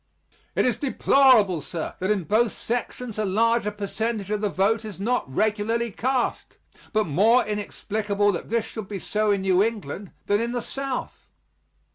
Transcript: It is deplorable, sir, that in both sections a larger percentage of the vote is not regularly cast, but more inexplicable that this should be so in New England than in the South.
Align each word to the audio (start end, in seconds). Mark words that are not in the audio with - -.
It 0.55 0.65
is 0.65 0.77
deplorable, 0.77 1.61
sir, 1.61 1.93
that 1.99 2.09
in 2.09 2.23
both 2.23 2.53
sections 2.53 3.19
a 3.19 3.23
larger 3.23 3.69
percentage 3.69 4.31
of 4.31 4.41
the 4.41 4.49
vote 4.49 4.83
is 4.83 4.99
not 4.99 5.31
regularly 5.31 5.91
cast, 5.91 6.57
but 6.91 7.05
more 7.05 7.45
inexplicable 7.45 8.31
that 8.31 8.49
this 8.49 8.65
should 8.65 8.87
be 8.87 8.97
so 8.97 9.29
in 9.29 9.41
New 9.41 9.61
England 9.61 10.09
than 10.25 10.41
in 10.41 10.53
the 10.53 10.61
South. 10.63 11.29